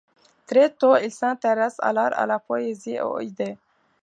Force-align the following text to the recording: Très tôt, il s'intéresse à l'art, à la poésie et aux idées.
Très 0.47 0.69
tôt, 0.73 0.95
il 0.97 1.11
s'intéresse 1.13 1.75
à 1.77 1.93
l'art, 1.93 2.13
à 2.15 2.25
la 2.25 2.39
poésie 2.39 2.93
et 2.95 3.01
aux 3.01 3.19
idées. 3.19 3.59